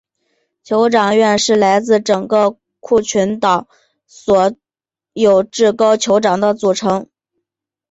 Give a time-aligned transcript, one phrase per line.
[0.65, 2.57] 酋长院是来自整个库
[2.95, 3.67] 克群岛
[4.07, 4.55] 所
[5.13, 7.07] 有至高酋长的组成。